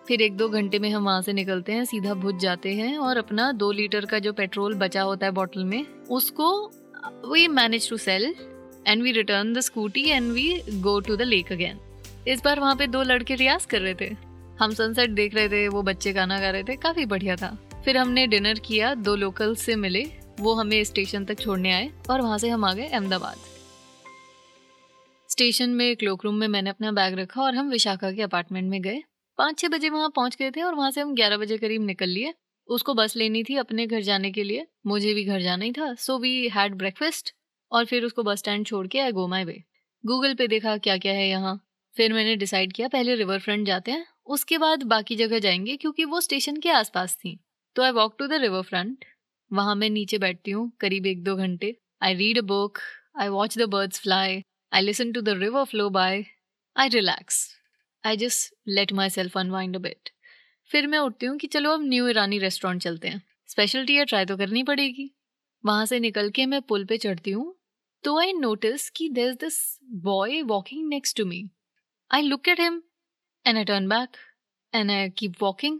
फिर 0.07 0.21
एक 0.21 0.35
दो 0.37 0.47
घंटे 0.49 0.79
में 0.79 0.89
हम 0.89 1.05
वहाँ 1.05 1.21
से 1.21 1.33
निकलते 1.33 1.71
हैं, 1.71 1.83
सीधा 1.85 2.13
भुज 2.13 2.39
जाते 2.39 2.73
हैं, 2.73 2.97
और 2.97 3.17
अपना 3.17 3.51
दो 3.53 3.71
लीटर 3.71 4.05
का 4.05 4.19
जो 4.19 4.33
पेट्रोल 4.33 4.73
बचा 4.77 5.01
होता 5.01 5.25
है 5.25 5.31
बॉटल 5.31 5.63
में, 5.65 5.85
उसको 6.11 6.49
we 7.31 7.47
manage 7.49 7.89
to 7.89 7.97
sell 7.97 8.33
and 8.87 9.03
we 9.03 9.11
return 9.11 9.53
the 9.53 9.59
scooty 9.59 10.07
and 10.09 10.31
we 10.31 10.61
go 10.71 10.99
to 10.99 11.15
the 11.15 11.21
lake 11.21 11.51
again 11.51 11.79
इस 12.27 12.41
बार 12.43 12.59
वहाँ 12.59 12.75
पे 12.75 12.87
दो 12.87 13.01
लड़के 13.03 13.35
रियाज 13.35 13.65
कर 13.65 13.81
रहे 13.81 13.93
थे। 14.01 14.15
हम 14.59 14.73
सनसेट 14.73 15.09
देख 15.09 15.35
रहे 15.35 15.49
थे, 15.49 15.67
वो 15.67 15.81
बच्चे 15.81 16.13
गाना 16.13 16.39
गा 16.39 16.49
रहे 16.49 16.63
थे, 16.63 16.75
काफ़ी 16.75 17.05
बढ़िया 17.05 17.35
था। 17.35 17.57
फिर 17.85 17.97
हमने 17.97 18.25
डिनर 18.27 18.59
किया, 18.59 18.93
दो 18.95 19.15
लोकल 19.15 19.55
से 19.55 19.75
मिले, 19.75 20.03
वो 20.39 20.53
हमें 20.53 20.83
स्टेशन 20.83 21.25
तक 21.25 21.39
छोड़ने 21.39 21.71
आए 21.71 21.89
और 22.09 22.21
वहाँ 22.21 22.37
से 22.37 22.49
हम 22.49 22.65
आ 22.65 22.73
गए 22.73 22.87
अहमदाबाद। 22.87 23.37
स्टेशन 25.29 25.69
में 25.69 25.95
क्लोक 25.95 26.25
रूम 26.25 26.35
में 26.35 26.47
मैंने 26.47 26.69
अपना 26.69 26.91
बैग 26.91 27.19
रखा 27.19 27.41
और 27.41 27.55
हम 27.55 27.69
विशाखा 27.69 28.11
के 28.11 28.21
अपार्टमेंट 28.21 28.69
में 28.69 28.81
गए। 28.81 29.03
पाँच 29.37 29.59
छः 29.59 29.67
बजे 29.67 29.89
वहाँ 29.89 30.09
पहुँच 30.09 30.35
गए 30.35 30.51
थे 30.51 30.61
और 30.61 30.75
वहाँ 30.75 30.91
से 30.91 31.01
हम 31.01 31.13
ग्यारह 31.15 31.37
बजे 31.37 31.57
करीब 31.57 31.85
निकल 31.85 32.09
लिए। 32.09 32.33
उसको 32.69 32.93
बस 32.93 33.15
लेनी 33.15 33.43
थी 33.43 33.55
अपने 33.57 33.85
घर 33.87 34.01
जाने 34.01 34.31
के 34.31 34.43
लिए। 34.43 34.65
मुझे 34.87 35.13
भी 35.13 35.23
घर 35.23 35.41
जाना 35.41 35.65
ही 35.65 35.71
था 35.71 35.93
सो 35.93 36.17
वी 36.19 36.49
हैड 36.49 36.75
ब्रेकफास्ट 36.75 37.33
और 37.73 37.85
फिर 37.85 38.05
उसको 38.05 38.23
बस 38.23 38.39
स्टैंड 38.39 38.65
छोड़ 38.65 38.87
के 38.87 38.99
आई 38.99 39.11
गो 39.11 39.27
माई 39.27 39.43
वे 39.43 39.61
गूगल 40.03 40.33
पे 40.35 40.47
देखा 40.47 40.77
क्या 40.77 40.97
क्या 40.97 41.13
है 41.13 41.27
यहाँ। 41.29 41.59
फिर 41.95 42.13
मैंने 42.13 42.35
डिसाइड 42.35 42.73
किया, 42.73 42.87
पहले 42.87 43.15
रिवर 43.15 43.39
फ्रंट 43.39 43.67
जाते 43.67 43.91
हैं, 43.91 44.05
उसके 44.27 44.57
बाद 44.57 44.83
बाकी 44.85 45.15
जगह 45.15 45.39
जाएँगे 45.39 45.75
क्योंकि 45.77 46.05
वो 46.05 46.21
स्टेशन 46.21 46.57
के 46.57 46.69
आसपास 46.71 47.15
थी। 47.15 47.37
तो 47.75 47.83
I 47.83 47.91
walk 47.91 48.15
to 48.19 48.27
the 48.27 48.33
river 48.41 48.61
front 48.61 49.05
वहाँ 49.51 49.75
मैं 49.75 49.89
नीचे 49.89 50.17
बैठती 50.17 50.51
हूँ, 50.51 50.71
करीब 50.79 51.05
एक 51.05 51.23
दो 51.23 51.35
घंटे। 51.35 51.75
I 52.03 52.13
read 52.13 52.37
a 52.37 52.41
book 52.43 52.79
I 53.21 53.27
watch 53.29 53.57
the 53.57 53.69
birds 53.69 53.99
fly 53.99 54.41
I 54.71 54.81
listen 54.81 55.11
to 55.11 55.21
the 55.21 55.37
river 55.39 55.63
flow 55.65 55.89
by 55.89 56.23
I 56.75 56.89
relax 56.89 57.47
I 58.03 58.17
just 58.17 58.53
let 58.67 58.93
myself 59.09 59.37
unwind 59.37 59.75
a 59.75 59.79
bit 59.79 60.09
फिर 60.71 60.87
मैं 60.87 60.99
उठती 60.99 61.25
हूँ 61.25 61.37
कि 61.37 61.47
चलो 61.47 61.71
अब 61.71 61.81
न्यू 61.83 62.07
ईरानी 62.07 62.37
रेस्टोरेंट 62.39 62.81
चलते 62.81 63.07
हैं। 63.07 63.21
स्पेशलिटी 63.49 63.95
है 63.95 64.05
ट्राई 64.05 64.25
तो 64.25 64.37
करनी 64.37 64.63
पड़ेगी। 64.63 65.09
वहाँ 65.63 65.85
से 65.85 65.99
निकल 65.99 66.29
के 66.29 66.45
मैं 66.45 66.61
पुल 66.61 66.85
पे 66.85 66.97
चढ़ती 66.97 67.31
हूँ 67.31 67.53
तो 68.05 68.17
आई 68.19 68.33
नोटिस 68.33 68.89
कि 68.89 69.07
there 69.09 69.29
is 69.29 69.35
this 69.35 69.79
boy 70.03 70.41
walking 70.41 70.87
next 70.89 71.17
to 71.17 71.25
me 71.25 71.43
I 72.11 72.21
look 72.21 72.47
at 72.47 72.59
him 72.59 72.81
and 73.45 73.57
I 73.57 73.63
turn 73.63 73.87
back 73.87 74.17
and 74.73 74.91
I 74.91 75.09
keep 75.09 75.33
walking 75.41 75.79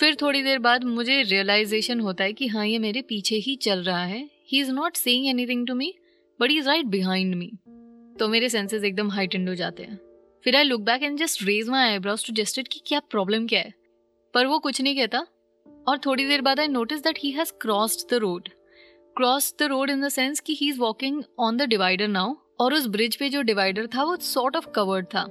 फिर 0.00 0.16
थोड़ी 0.22 0.42
देर 0.42 0.58
बाद 0.58 0.84
मुझे 0.84 1.22
रियलाइजेशन 1.22 2.00
होता 2.00 2.24
है 2.24 2.32
कि 2.32 2.46
हाँ 2.46 2.66
ये 2.66 2.78
मेरे 2.78 3.02
पीछे 3.02 3.36
ही 3.36 3.54
चल 3.56 3.82
रहा 3.82 4.04
है। 4.04 4.30
He 4.48 4.60
is 4.60 4.70
not 4.72 4.96
saying 4.96 5.26
anything 5.26 5.66
to 5.66 5.74
me 5.74 5.92
but 6.40 6.50
he 6.50 6.58
is 6.58 6.68
right 6.68 6.86
behind 6.86 7.34
me 7.34 7.50
तो 8.18 8.28
मेरे 8.28 8.48
सेंसेस 8.48 8.84
एकदम 8.84 9.10
हाइटेंड 9.10 9.48
हो 9.48 9.54
जाते 9.54 9.82
हैं। 9.82 9.98
फिर 10.44 10.56
I 10.56 10.62
look 10.62 10.80
back 10.80 11.02
and 11.02 11.18
just 11.18 11.42
raise 11.42 11.68
my 11.68 11.88
eyebrows 11.90 12.26
to 12.26 12.32
just 12.32 12.68
कि 12.68 12.80
क्या 12.86 13.00
प्रॉब्लम 13.10 13.46
क्या 13.46 13.60
है। 13.60 13.72
पर 14.34 14.46
वो 14.46 14.58
कुछ 14.58 14.80
नहीं 14.80 14.96
कहता 14.96 15.26
और 15.88 15.98
थोड़ी 16.06 16.26
देर 16.26 16.40
बाद 16.40 16.60
I 16.60 16.68
notice 16.68 17.02
that 17.02 17.18
he 17.18 17.30
has 17.30 17.52
crossed 17.52 18.10
the 18.10 18.18
road 18.18 18.48
cross 19.16 19.54
the 19.60 19.62
road 19.62 19.90
in 19.90 20.00
the 20.00 20.08
sense 20.08 20.40
कि 20.40 20.54
he 20.54 20.68
is 20.68 20.78
walking 20.78 21.22
on 21.38 21.56
the 21.56 21.62
divider 21.62 22.08
now 22.08 22.34
और 22.60 22.74
उस 22.74 22.86
ब्रिज 22.86 23.16
पे 23.16 23.28
जो 23.28 23.42
डिवाइडर 23.42 23.86
था, 23.86 24.02
वो 24.04 24.16
सॉर्ट 24.16 24.56
ऑफ़ 24.56 24.66
कवर्ड 24.74 25.06
था। 25.06 25.24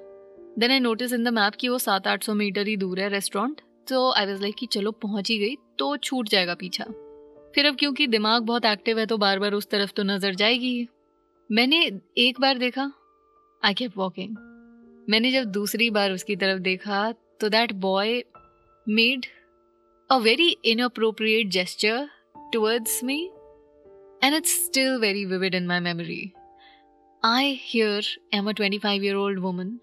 Then 0.60 0.72
I 0.72 0.80
notice 0.80 1.13
in 1.13 1.24
the 1.24 1.28
map 1.28 1.56
कि 1.56 1.70
वो 1.70 1.78
सात 1.80 2.08
आठ 2.08 2.24
सौ 2.24 2.34
मीटर 2.34 2.68
ही 2.68 2.75
दूर 2.78 3.00
है 3.00 3.10
रेस्टोरेंट 3.10 3.62
तो 3.88 4.12
आई 4.12 4.25
वॉज़ 4.25 4.42
लाइक 4.42 4.56
कि 4.60 4.66
चलो, 4.66 4.92
पहुँच 4.92 5.30
ही 5.30 5.38
गई 5.40 5.56
तो 5.80 5.96
छूट 5.98 6.30
जाएगा 6.30 6.56
पीछा। 6.56 6.84
फिर 7.56 7.66
अब 7.66 7.75
क्योंकि 7.75 8.08
दिमाग 8.08 8.44
बहुत 8.44 8.66
एक्टिव 8.66 9.00
है 9.00 9.06
तो 9.06 9.18
बार 9.18 9.40
बार 9.40 9.54
उस 9.54 9.70
तरफ़ 9.70 9.92
तो 9.92 10.04
नज़र 10.04 10.36
जाएगी। 10.36 10.88
मैंने 11.50 11.84
एक 12.18 12.40
बार 12.42 12.58
देखा 12.58 12.92
आई 13.63 13.74
केप 13.74 13.98
वॉकिंग 13.98 14.36
मैंने 15.10 15.32
जब 15.32 15.52
दूसरी 15.52 15.90
बार 15.90 16.12
उसकी 16.12 16.36
तरफ़ 16.36 16.60
देखा 16.62 17.12
तो 17.42 17.50
that 17.50 17.74
boy 17.82 18.24
made 18.88 19.25
a 20.10 20.18
very 20.20 20.50
inappropriate 20.66 21.48
gesture 21.52 22.08
towards 22.54 23.04
me 23.04 23.22
And 24.25 24.35
it's 24.35 24.54
still 24.64 24.99
very 25.00 25.25
vivid 25.25 25.54
in 25.54 25.66
my 25.66 25.80
memory 25.80 26.23
I 27.23 27.59
here 27.64 28.07
am 28.35 28.49
a 28.49 28.52
25 28.52 29.04
year 29.04 29.16
old 29.16 29.45
woman 29.45 29.76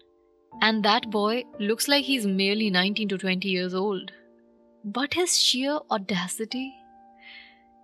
and 0.52 0.82
that 0.82 1.10
boy 1.10 1.44
looks 1.60 1.88
like 1.88 2.04
he's 2.04 2.26
merely 2.26 2.70
19 2.70 3.08
to 3.08 3.18
20 3.18 3.48
years 3.48 3.74
old. 3.74 4.12
But 4.84 5.14
his 5.14 5.38
sheer 5.38 5.78
audacity 5.90 6.74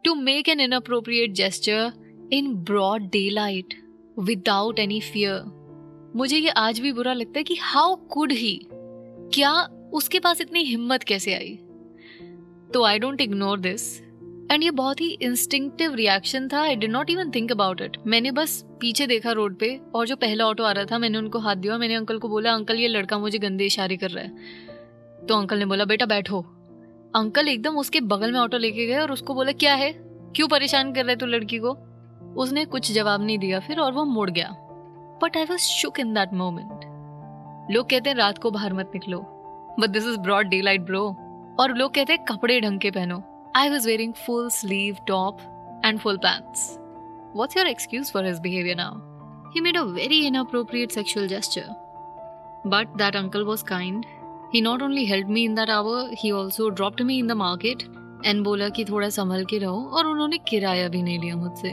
to 0.05 0.15
make 0.15 0.49
an 0.49 0.61
inappropriate 0.61 1.35
gesture 1.35 1.93
in 2.31 2.65
broad 2.65 3.11
daylight 3.11 3.75
without 4.17 4.79
any 4.79 5.01
fear. 5.01 5.43
मुझे 6.17 6.39
ये 6.39 6.51
आज 6.57 6.81
भी 6.81 6.93
बुरा 6.93 7.13
लगता 7.13 7.39
है 7.39 7.45
कि 7.45 7.55
how 7.61 7.95
could 8.13 8.33
he 8.33 8.59
क्या 9.35 9.53
उसके 9.93 10.19
पास 10.21 10.41
इतनी 10.41 10.63
हिम्मत 10.65 11.03
कैसे 11.03 11.35
आई 11.35 11.55
तो 12.75 12.83
I 12.85 12.99
don't 12.99 13.21
ignore 13.21 13.61
this 13.61 13.85
and 14.52 14.64
ये 14.64 14.72
बहुत 14.72 15.02
ही 15.02 15.08
इंस्टिंक्टिव 15.22 15.94
रिएक्शन 15.96 16.48
था. 16.48 16.62
I 16.62 16.76
did 16.76 16.92
not 16.92 17.10
even 17.10 17.32
think 17.32 17.52
about 17.52 17.82
it 17.82 17.98
मैंने 18.08 18.32
बस 18.32 18.64
पीछे 18.80 19.08
देखा 19.08 19.32
रोड 19.32 19.58
पे 19.60 19.80
और 19.96 20.08
जो 20.08 20.16
पहला 20.16 20.46
ऑटो 20.46 20.64
आ 20.64 20.72
रहा 20.72 20.86
था, 20.86 20.98
मैंने 20.98 21.18
उनको 21.18 21.40
हाथ 21.40 21.56
दिया 21.56 21.78
मैंने 21.78 21.96
अंकल 21.96 22.20
को 22.20 22.30
बोला 22.30 22.54
अंकल 22.54 22.76
ये 22.76 22.88
लड़का 22.88 23.18
मुझे 23.18 23.40
गंदे 23.40 23.66
इशारे 23.66 23.98
कर 23.98 24.10
रहा 24.10 24.24
है. 24.24 25.26
तो 25.28 25.38
अंकल 25.38 25.60
ने 25.60 25.66
बोला, 25.66 25.86
बेटा, 25.86 26.06
बैठो. 26.06 26.42
अंकल 27.16 27.48
एकदम 27.48 27.78
उसके 27.78 28.00
बगल 28.02 28.32
में 28.32 28.40
ऑटो 28.40 28.58
लेके 28.58 28.86
गए 28.86 28.98
और 28.98 29.12
उसको 29.12 29.34
बोला, 29.34 29.52
क्या 29.52 29.76
है? 29.76 29.92
क्यों 30.36 30.48
परेशान 30.48 30.94
कर 30.94 31.06
रहे 31.06 31.16
तू 31.16 31.26
लड़की 31.26 31.60
को? 31.60 31.78
उसने 32.38 32.66
कुछ 32.66 32.92
जवाब 32.92 33.26
नहीं 33.26 33.38
दिया 33.38 33.60
फिर 33.60 33.80
और 33.80 33.92
वो 33.92 34.06
मुड़ 34.06 34.30
गया. 34.30 34.50
But 35.24 35.38
I 35.38 35.44
was 35.44 35.62
shook 35.62 36.00
in 36.00 36.14
that 36.14 36.34
moment 36.34 37.72
लोग 37.72 37.90
कहते 37.90 38.10
हैं, 38.10 38.18
रात 38.18 38.38
को 38.38 38.52
बाहर 38.52 38.74
मत 38.74 38.92
निकलो. 38.94 39.20
But 39.80 39.90
this 39.90 40.06
is 40.08 40.18
broad 40.18 40.48
daylight 40.62 40.82
bro 40.82 41.02
और 41.60 41.76
लोग 41.76 41.94
कहते 41.94 42.14
हैं, 42.14 42.24
कपड़े 42.26 42.60
ढंग 42.62 42.80
के 42.80 42.92
पहनो. 42.92 43.24
I 43.58 43.70
was 43.70 43.86
wearing 43.88 44.14
full 44.14 44.50
sleeve 44.52 44.98
top 45.08 45.40
and 45.84 46.00
full 46.00 46.20
pants. 46.20 46.78
What's 47.34 47.56
your 47.56 47.66
excuse 47.66 48.12
for 48.12 48.22
his 48.22 48.40
behavior 48.40 48.76
now? 48.76 49.02
He 49.54 49.62
made 49.62 49.76
a 49.76 49.86
very 49.86 50.28
inappropriate 50.28 50.92
sexual 50.92 51.28
gesture. 51.28 51.68
But 52.66 52.98
that 52.98 53.16
uncle 53.16 53.46
was 53.46 53.64
kind. 53.64 54.06
He 54.52 54.62
not 54.62 54.82
only 54.82 55.06
helped 55.06 55.30
me 55.30 55.46
in 55.46 55.56
that 55.56 55.70
hour, 55.70 56.10
he 56.14 56.32
also 56.32 56.70
dropped 56.70 57.02
me 57.02 57.20
in 57.20 57.28
the 57.28 57.40
market 57.44 57.84
and 58.26 58.44
बोला 58.44 58.68
कि 58.76 58.84
थोड़ा 58.86 59.10
संभल 59.10 59.46
के 59.50 59.58
रहो 59.60 59.82
और 59.98 60.06
उन्होंने 60.08 60.38
किराया 60.48 60.88
भी 60.90 61.02
नहीं 61.02 61.20
लिया 61.20 61.36
मुझसे 61.38 61.72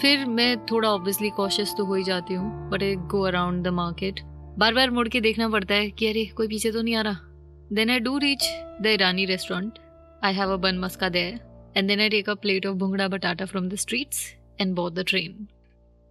फिर 0.00 0.24
मैं 0.38 0.50
थोड़ा 0.66 0.88
ऑब्वियसली 0.88 1.30
कॉशियस 1.36 1.74
तो 1.78 1.84
हो 1.84 1.94
ही 1.94 2.04
जाती 2.04 2.34
हूँ 2.34 2.70
but 2.70 2.82
I 2.82 2.94
go 3.14 3.22
around 3.26 3.64
the 3.64 3.68
market 3.78 4.20
बार 4.58 4.74
बार 4.74 4.90
मुड़ 4.98 5.08
के 5.08 5.20
देखना 5.20 5.48
पड़ता 5.48 5.74
है 5.74 5.90
कि 5.90 6.06
अरे 6.08 6.24
कोई 6.36 6.48
पीछे 6.48 6.72
तो 6.72 6.82
नहीं 6.82 6.94
आ 6.96 7.00
रहा 7.08 7.74
then 7.78 7.90
I 7.90 7.98
do 8.06 8.16
reach 8.26 8.48
the 8.82 8.86
Irani 8.92 9.24
restaurant 9.34 9.78
I 10.22 10.32
have 10.32 10.50
a 10.50 10.58
bun 10.58 10.78
maska 10.78 11.10
there, 11.10 11.40
and 11.74 11.88
then 11.88 12.00
I 12.00 12.08
take 12.10 12.28
a 12.28 12.36
plate 12.36 12.66
of 12.66 12.76
bhungra 12.76 13.08
batata 13.08 13.48
from 13.48 13.68
the 13.70 13.76
streets 13.76 14.34
and 14.58 14.74
board 14.74 14.94
the 14.94 15.04
train. 15.04 15.48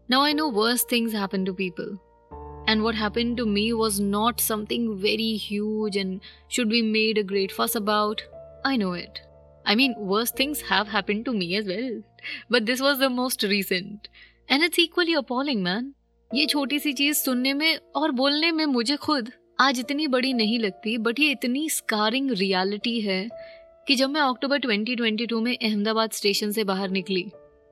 Now 0.08 0.22
I 0.22 0.34
know 0.34 0.50
worse 0.50 0.84
things 0.84 1.14
happen 1.14 1.46
to 1.46 1.54
people. 1.54 2.02
And 2.68 2.84
what 2.84 2.96
happened 2.96 3.38
to 3.38 3.46
me 3.46 3.74
was 3.74 4.00
not 4.00 4.42
something 4.42 4.98
very 4.98 5.36
huge 5.36 5.96
and 5.96 6.22
should 6.48 6.70
be 6.70 6.82
made 6.82 7.20
a 7.20 7.24
great 7.24 7.52
fuss 7.52 7.76
about. 7.76 8.24
I 8.66 8.76
know 8.78 8.94
it. 8.94 9.22
I 9.66 9.76
mean, 9.76 9.94
worse 9.98 10.32
things 10.32 10.62
have 10.62 10.88
happened 10.88 11.26
to 11.26 11.34
me 11.34 11.56
as 11.56 11.68
well. 11.68 12.02
But 12.50 12.66
this 12.66 12.82
was 12.82 12.98
the 12.98 13.10
most 13.10 13.44
recent. 13.44 14.10
And 14.50 14.64
it's 14.64 14.80
equally 14.80 15.14
appalling, 15.14 15.64
man. 15.64 15.94
ये 16.36 16.46
छोटी 16.46 16.78
सी 16.80 16.92
चीज़ 16.94 17.18
सुनने 17.18 17.54
में 17.54 17.80
और 17.96 18.12
बोलने 18.18 18.52
में 18.52 18.66
मुझे 18.66 18.96
खुद 19.06 19.32
आज 19.62 19.80
इतनी 19.80 20.08
बड़ी 20.08 20.34
नहीं 20.34 20.60
लगती 20.60 20.98
बट 20.98 21.20
ये 21.20 21.32
इतनी 21.32 21.70
स्कारिंग 21.70 22.32
रियलिटी 22.32 23.00
है 23.02 23.30
कि 23.88 23.96
जब 23.96 24.10
मैं 24.10 24.22
अक्टूबर 24.22 24.60
2022 24.60 25.42
में 25.42 25.58
अहमदाबाद 25.58 26.12
स्टेशन 26.12 26.52
से 26.52 26.64
बाहर 26.64 26.90
निकली, 26.90 27.26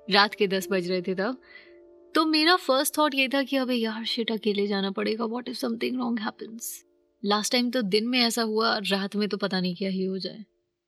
रात 0.08 0.34
के 0.34 0.48
दस 0.48 0.68
बज 0.72 0.90
रहे 0.90 1.02
थे 1.02 1.16
तब 1.16 1.42
तो 2.16 2.26
मेरा 2.26 2.56
फ़र्स्ट 2.56 2.98
थॉट 2.98 3.16
ये 3.16 3.28
था 3.28 3.44
कि 3.44 3.58
अबे 3.58 3.76
यार 3.76 4.06
शिट 4.06 4.32
अकेले 4.32 4.68
जाना 4.68 4.92
पड़ेगा 4.92 5.26
what 5.26 5.50
if 5.50 5.58
something 5.58 5.98
wrong 5.98 6.20
happens 6.20 6.84
last 7.24 7.52
time 7.52 7.70
तो 7.72 7.82
दिन 7.82 8.08
में 8.08 8.20
ऐसा 8.20 8.42
हुआ, 8.42 8.78
रात 8.78 9.16
में 9.16 9.28
तो 9.30 9.38
पता 9.38 9.60
नहीं 9.62 9.76
क्या 9.76 9.90
ही 9.90 10.04
हो 10.04 10.18
जाए। 10.18 10.44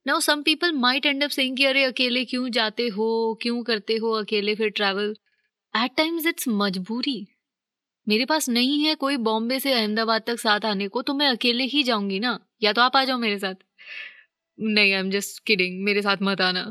Now 0.06 0.20
some 0.20 0.42
people 0.42 0.72
might 0.72 1.06
end 1.06 1.24
up 1.24 1.30
saying 1.30 1.56
कि 1.56 1.64
अरे 1.64 1.84
अकेले 1.84 2.24
क्यों 2.24 2.48
जाते 2.50 2.88
हो, 2.88 3.38
क्यों 3.42 3.62
करते 3.62 3.96
हो 3.96 4.12
अकेले 4.12 4.54
फिर 4.54 4.68
ट्रैवल 4.70 5.14
एट 5.74 5.96
टाइम्स 5.96 6.26
इट्स 6.26 6.48
मजबूरी। 6.48 7.26
मेरे 8.06 8.24
पास 8.24 8.48
नहीं 8.48 8.82
है 8.84 8.94
कोई 8.94 9.16
बॉम्बे 9.16 9.60
से 9.60 9.72
अहमदाबाद 9.72 10.22
तक 10.26 10.38
साथ 10.38 10.64
आने 10.64 10.88
को 10.88 11.02
तो 11.02 11.14
मैं 11.14 11.28
अकेले 11.28 11.64
ही 11.64 11.82
जाऊँगी 11.82 12.20
ना? 12.20 12.38
या 12.62 12.72
तो 12.72 12.82
आप 12.82 12.96
आ 12.96 13.04
जाओ 13.04 13.18
मेरे 13.18 13.38
साथ। 13.38 13.54
नहीं 14.60 14.92
आई 14.92 15.00
एम 15.00 15.10
जस्ट 15.10 15.44
किडिंग 15.44 15.84
मेरे 15.84 16.02
साथ 16.02 16.16
मत 16.22 16.40
आना. 16.40 16.62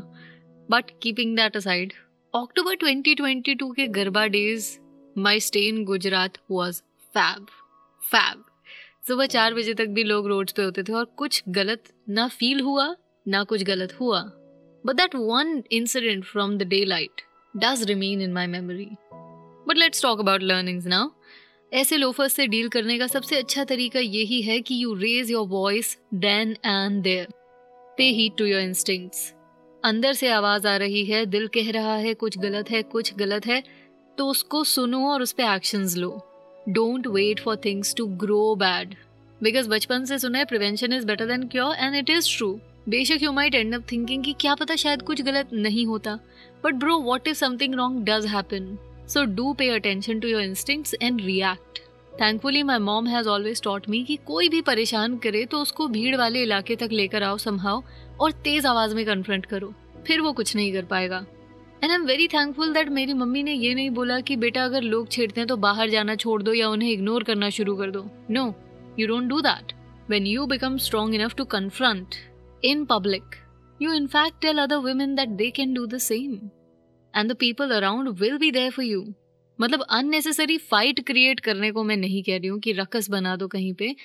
But 0.69 0.83
keeping 1.01 1.35
that 1.35 1.57
aside 1.57 1.93
October 2.33 2.75
2022 2.75 3.73
के 3.75 3.87
garba 3.87 4.25
days 4.27 4.67
my 5.17 5.39
stay 5.39 5.59
in 5.59 5.83
Gujarat 5.83 6.37
was 6.51 6.81
fab 7.13 7.45
fab 8.01 8.43
सुबह 9.07 9.25
चार 9.25 9.53
बजे 9.53 9.73
तक 9.73 9.87
भी 9.87 10.03
लोग 10.03 10.27
रोड्स 10.27 10.53
पे 10.53 10.63
होते 10.63 10.83
थे 10.83 10.93
और 10.93 11.05
कुछ 11.05 11.43
गलत 11.49 11.83
ना 12.09 12.27
फील 12.27 12.61
हुआ, 12.61 12.95
ना 13.27 13.43
कुछ 13.43 13.63
गलत 13.63 13.97
हुआ. 13.99 14.21
But 14.85 14.95
that 14.95 15.15
one 15.15 15.63
incident 15.71 16.25
from 16.25 16.57
the 16.57 16.63
day 16.63 16.85
light 16.85 17.21
does 17.57 17.83
remain 17.83 18.21
in 18.21 18.33
my 18.33 18.47
memory 18.47 18.87
but 19.67 19.77
let's 19.77 20.01
talk 20.01 20.19
about 20.19 20.41
learnings 20.41 20.85
now 20.85 21.09
ऐसे 21.73 21.97
लोफर्स 21.97 22.33
से 22.33 22.47
डील 22.47 22.69
करने 22.69 22.99
का 22.99 23.07
सबसे 23.07 23.35
अच्छा 23.35 23.63
तरीका 23.63 23.99
यही 23.99 24.41
है 24.41 24.61
कि 24.61 24.83
you 24.83 24.93
raise 24.93 25.31
your 25.31 25.47
voice 25.47 25.97
then 26.13 26.51
and 26.65 27.03
there 27.03 27.38
pay 27.99 28.05
heed 28.11 28.37
to 28.37 28.45
your 28.45 28.61
instincts 28.61 29.33
अंदर 29.83 30.13
से 30.13 30.27
आवाज़ 30.29 30.67
आ 30.67 30.75
रही 30.77 31.03
है, 31.05 31.25
दिल 31.25 31.47
कह 31.47 31.71
रहा 31.71 31.95
है, 31.95 32.13
कुछ 32.13 32.37
गलत 32.37 32.69
है, 32.71 32.81
कुछ 32.83 33.13
गलत 33.15 33.45
है 33.47 33.61
तो 34.17 34.27
उसको 34.27 34.63
सुनो 34.63 34.99
और 35.07 35.21
उस 35.21 35.31
पर 35.31 35.43
action 35.45 35.83
low. 35.97 36.09
Don't 36.69 37.07
wait 37.07 37.39
for 37.39 37.57
things 37.65 37.93
to 37.95 38.05
grow 38.17 38.55
bad 38.55 38.95
because 39.41 39.69
बचपन 39.69 40.05
से 40.05 40.19
सुना 40.19 40.37
है 40.39 40.45
prevention 40.45 40.93
is 40.93 41.05
better 41.07 41.25
than 41.25 41.47
cure 41.47 41.75
and 41.75 41.95
it 41.95 42.09
is 42.09 42.37
true 42.37 42.53
बेशक 42.89 43.23
you 43.23 43.31
might 43.31 43.55
end 43.55 43.75
up 43.75 43.85
thinking 43.91 44.23
कि 44.23 44.33
क्या 44.41 44.55
पता 44.55 44.75
शायद 44.75 45.01
कुछ 45.01 45.21
गलत 45.21 45.49
नहीं 45.53 45.85
होता. 45.85 46.15
But 46.63 46.75
bro 46.75 46.97
what 47.01 47.27
if 47.27 47.37
something 47.37 47.75
wrong 47.75 48.03
does 48.05 48.25
happen 48.27 48.77
so 49.09 49.25
do 49.35 49.53
pay 49.53 49.69
attention 49.69 50.19
to 50.19 50.27
your 50.27 50.41
instincts 50.41 50.95
and 51.01 51.21
react 51.21 51.81
thankfully 52.21 52.63
my 52.63 52.77
mom 52.77 53.07
has 53.07 53.27
always 53.27 53.61
taught 53.61 53.89
me 53.89 54.03
कि 54.03 54.15
कोई 54.15 54.49
भी 54.49 54.61
परेशान 54.61 55.17
करे 55.17 55.45
तो 55.45 55.61
उसको 55.61 55.87
भीड़ 55.87 56.15
वाले 56.15 56.43
इलाके 56.43 56.75
तक 56.75 56.89
लेकर 56.91 57.23
आओ, 57.23 57.37
संभाओ 57.37 57.83
और 58.19 58.31
तेज 58.31 58.65
आवाज़ 58.65 58.95
में 58.95 59.05
कन्फ्रंट 59.05 59.45
करो 59.45 59.73
फिर 60.07 60.21
वो 60.21 60.33
कुछ 60.33 60.55
नहीं 60.55 60.73
कर 60.73 60.85
पाएगा 60.85 61.25
and 61.83 61.91
I 61.91 61.95
am 61.95 62.05
very 62.05 62.27
thankful 62.27 62.73
that 62.73 62.89
मेरी 62.89 63.13
मम्मी 63.13 63.43
ने 63.43 63.53
ये 63.53 63.73
नहीं 63.73 63.89
बोला 63.89 64.19
कि 64.19 64.35
बेटा 64.35 64.65
अगर 64.65 64.81
लोग 64.81 65.09
छेड़ते 65.11 65.41
हैं 65.41 65.47
तो 65.47 65.57
बाहर 65.57 65.89
जाना 65.89 66.15
छोड़ 66.15 66.43
दो 66.43 66.53
या 66.53 66.69
उन्हें 66.69 66.91
इग्नोर 66.91 67.23
करना 67.23 67.49
शुरू 67.49 67.75
कर 67.75 67.91
दो 67.91 68.05
no 68.31 68.53
you 68.99 69.07
don't 69.07 69.23
do 69.23 69.41
that 69.41 69.73
when 70.09 70.27
you 70.27 70.45
become 70.45 70.77
strong 70.77 71.15
enough 71.15 71.35
to 71.35 71.45
confront 71.45 72.15
in 72.63 72.85
public 72.85 73.35
in 73.81 74.07
fact 74.07 74.41
tell 74.41 74.59
other 74.59 74.81
women 74.81 75.15
that 75.15 75.37
they 75.37 75.51
can 75.51 75.73
do 75.73 75.87
the 75.87 75.99
same. 75.99 76.51
And 77.13 77.29
the 77.29 77.35
people 77.35 77.71
around 77.73 78.19
will 78.19 78.37
be 78.37 78.51
there 78.51 78.71
for 78.71 78.83
you. 78.83 79.15
मतलब 79.61 79.81
unnecessary 79.81 80.57
fight 80.57 80.99
create 81.07 81.39
करने 81.39 81.71
को 81.71 81.83
मैं 81.83 81.97
नहीं 81.97 82.23
कह 82.23 82.37
रही 82.37 82.47
हूँ 82.47 82.59
कि 82.59 82.71
ruckus 82.71 83.09
बना 83.09 83.35
दो 83.35 83.47
कहीं 83.47 83.73
पे, 83.73 83.95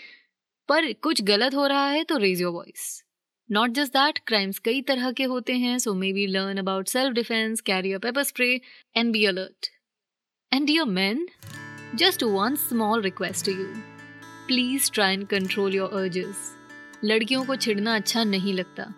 पर 0.69 0.93
कुछ 0.93 1.23
गलत 1.23 1.55
हो 1.55 1.67
रहा 1.67 1.87
है 1.89 2.05
तो 2.05 2.17
raise 2.17 2.41
your 2.41 2.53
voice 2.53 3.03
not 3.51 3.71
just 3.71 3.93
that 3.93 4.19
crimes 4.27 4.59
कई 4.59 4.81
तरह 4.83 5.11
के 5.13 5.25
होते 5.25 5.53
हैं 5.53 5.79
so 5.79 5.95
may 5.95 6.13
be 6.13 6.27
learn 6.27 6.59
about 6.59 6.89
self 6.89 7.15
defence 7.15 7.61
carry 7.61 7.93
a 7.93 7.99
paper 7.99 8.23
spray 8.23 8.61
and 8.97 9.13
be 9.13 9.25
alert 9.25 9.69
and 10.53 10.67
dear 10.67 10.85
man 10.85 11.27
just 11.95 12.23
one 12.23 12.57
small 12.57 13.03
request 13.03 13.49
you 13.49 13.67
please 14.47 14.91
try 14.93 15.15
and 15.15 15.27
control 15.27 15.75
your 15.75 15.93
urges 15.93 16.51
लड़कियों 17.05 17.45
को 17.45 17.57
छिड़ना 17.57 17.95
अच्छा 17.95 18.25
नहीं 18.25 18.53
लगता। 18.55 18.93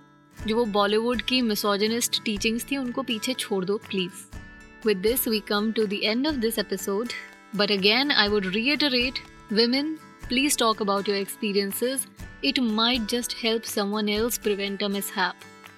जो 0.47 0.57
वो 0.57 0.65
बॉलीवुड 0.65 1.23
की 1.23 1.41
मिसोजनिस्ट 1.43 2.23
टीचिंग्स 2.25 2.67
थी, 2.71 2.77
उनको 2.77 3.03
पीछे 3.03 3.35
छोड़ 3.35 3.65
दो 3.65 3.77
please 3.79 4.46
With 4.84 5.04
this, 5.04 5.26
we 5.26 5.42
come 5.42 5.74
to 5.74 5.86
the 5.86 6.06
end 6.06 6.26
of 6.26 6.42
this 6.42 6.58
episode. 6.58 7.14
But 7.54 7.70
again, 7.70 8.12
I 8.12 8.28
would 8.28 8.46
reiterate 8.56 9.22
women, 9.52 10.00
please 10.22 10.56
talk 10.56 10.80
about 10.80 11.08
your 11.08 11.18
experiences. 11.18 12.08
It 12.42 12.62
might 12.62 13.08
just 13.08 13.34
help 13.34 13.66
someone 13.66 14.10
else 14.10 14.38
prevent 14.38 14.82
a 14.82 14.90
mishap. 14.90 15.36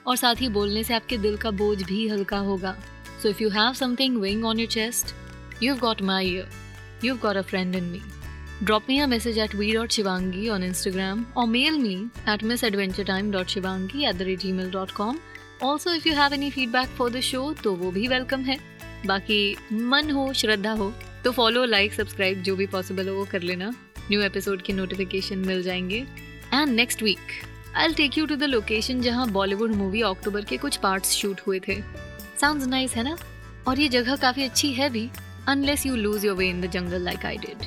और 0.08 0.16
साथ 0.18 0.42
ही 0.42 0.50
बोलने 0.50 0.84
से 0.84 0.94
आपके 0.94 1.18
दिल 1.18 1.38
का 1.38 1.52
बोझ 1.52 1.84
भी 1.84 2.08
हल्का 2.08 2.38
होगा 2.38 2.76
So 3.24 3.30
if 3.30 3.42
you 3.42 3.50
have 3.50 3.78
something 3.78 4.20
weighing 4.22 4.44
on 4.44 4.60
your 4.60 4.72
chest, 4.78 5.14
you've 5.62 5.80
got 5.80 6.02
my 6.02 6.22
ear. 6.24 6.48
You've 7.02 7.22
got 7.22 7.38
a 7.38 7.44
friend 7.44 7.76
in 7.76 7.92
me. 7.92 8.02
Drop 8.64 8.88
me 8.88 9.00
a 9.02 9.08
message 9.08 9.38
at 9.38 9.54
v.shivangi 9.60 10.50
on 10.54 10.62
Instagram 10.62 11.24
or 11.36 11.48
mail 11.48 11.78
me 11.78 12.10
at 12.26 12.40
missadventuretime.shivangi 12.40 14.04
at 14.10 14.18
the 14.18 14.38
gmail.com 14.38 15.22
also 15.64 15.94
if 15.94 16.08
you 16.08 16.14
have 16.14 16.34
any 16.34 16.50
feedback 16.52 16.90
for 16.98 17.10
the 17.10 17.20
show 17.22 17.42
तो 17.64 17.74
वो 17.76 17.92
भी 17.92 18.08
welcome 18.08 18.42
है 18.44 18.58
बाकी 19.07 19.57
मन 19.73 20.11
हो 20.11 20.33
श्रद्धा 20.33 20.73
हो 20.81 20.93
तो 21.25 21.33
follow 21.33 21.65
like 21.65 21.93
subscribe 21.95 22.43
जो 22.43 22.57
भी 22.57 22.67
पॉसिबल 22.67 23.09
हो 23.09 23.15
वो 23.15 23.25
कर 23.33 23.43
लेना 23.43 23.71
न्यू 24.11 24.21
एपिसोड 24.23 24.63
के 24.63 24.73
नोटिफिकेशन 24.73 25.39
मिल 25.47 25.63
जाएँगे 25.63 26.05
and 26.55 26.69
next 26.69 27.03
week 27.03 27.33
I 27.77 27.93
take 27.95 28.19
you 28.19 28.27
to 28.27 28.37
the 28.37 28.43
location 28.43 29.01
जहाँ 29.01 29.29
बॉलीवुड 29.33 29.75
मूवी 29.75 30.03
अक्टूबर 30.03 30.45
के 30.45 30.57
कुछ 30.57 30.77
पार्ट्स 30.77 31.13
शूट 31.13 31.41
हुए 31.47 31.61
थे 31.69 31.81
साउंड्स 32.41 32.67
नाइस 32.67 32.97
है 32.97 33.03
ना 33.05 33.17
और 33.69 33.81
ये 33.81 33.89
जगह 33.89 34.17
काफ़ी 34.17 34.45
अच्छी 34.45 34.73
है 34.73 34.91
भी 34.91 35.09
unless 35.49 35.85
you 35.85 35.97
lose 35.97 36.23
your 36.23 36.35
way 36.35 36.51
in 36.51 36.61
the 36.61 36.69
jungle 36.69 37.01
like 37.01 37.25
I 37.25 37.37
did. 37.37 37.67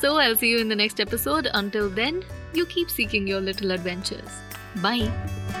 So 0.00 0.18
I'll 0.18 0.36
see 0.36 0.50
you 0.50 0.58
in 0.58 0.68
the 0.68 0.76
next 0.76 1.00
episode. 1.00 1.48
Until 1.54 1.88
then, 1.90 2.24
you 2.54 2.66
keep 2.66 2.90
seeking 2.90 3.26
your 3.26 3.40
little 3.40 3.70
adventures. 3.70 4.42
Bye. 4.76 5.57